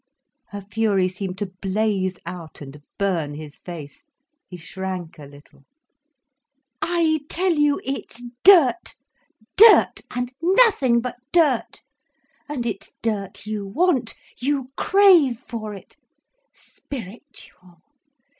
[0.47, 4.03] Her fury seemed to blaze out and burn his face.
[4.47, 5.63] He shrank a little.
[6.81, 8.95] "I tell you it's dirt,
[9.57, 11.83] dirt, and nothing but dirt.
[12.49, 15.97] And it's dirt you want, you crave for it.
[16.51, 17.83] Spiritual!